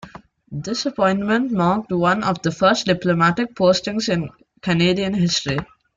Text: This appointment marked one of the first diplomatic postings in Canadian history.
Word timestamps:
This 0.51 0.87
appointment 0.87 1.51
marked 1.51 1.91
one 1.91 2.23
of 2.23 2.41
the 2.41 2.49
first 2.51 2.87
diplomatic 2.87 3.53
postings 3.53 4.09
in 4.09 4.29
Canadian 4.63 5.13
history. 5.13 5.59